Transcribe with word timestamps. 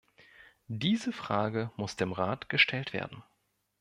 Diese 0.67 1.11
Frage 1.11 1.69
muss 1.75 1.95
dem 1.95 2.11
Rat 2.11 2.49
gestellt 2.49 2.91
werden. 2.91 3.21